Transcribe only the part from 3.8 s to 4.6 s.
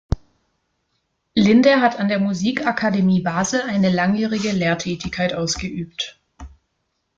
langjährige